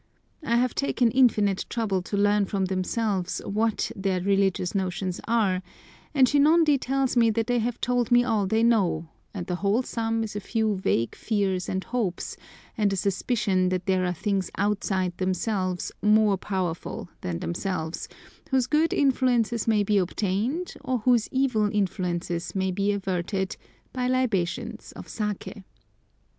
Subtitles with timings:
[0.43, 5.61] I have taken infinite trouble to learn from themselves what their religious notions are,
[6.11, 9.83] and Shinondi tells me that they have told me all they know, and the whole
[9.83, 12.35] sum is a few vague fears and hopes,
[12.75, 18.07] and a suspicion that there are things outside themselves more powerful than themselves,
[18.49, 23.55] whose good influences may be obtained, or whose evil influences may be averted,
[23.93, 25.63] by libations of saké.